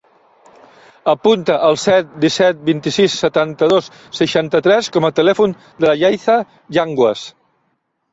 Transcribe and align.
Apunta 1.11 1.57
el 1.65 1.75
set, 1.81 2.07
disset, 2.23 2.63
vint-i-sis, 2.69 3.17
setanta-dos, 3.25 3.89
seixanta-tres 4.21 4.89
com 4.97 5.07
a 5.11 5.13
telèfon 5.21 5.53
de 5.83 5.89
la 5.91 5.95
Yaiza 6.05 6.39
Yanguas. 6.79 7.23